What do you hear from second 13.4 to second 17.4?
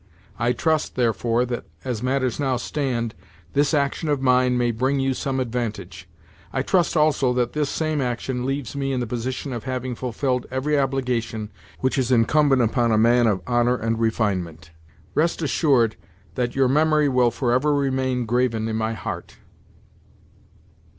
honour and refinement. Rest assured that your memory will